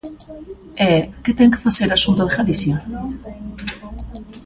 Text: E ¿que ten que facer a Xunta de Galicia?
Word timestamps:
E 0.91 0.93
¿que 1.23 1.31
ten 1.39 1.49
que 1.53 1.63
facer 1.67 1.89
a 1.91 2.01
Xunta 2.03 2.23
de 2.25 2.35
Galicia? 2.37 2.75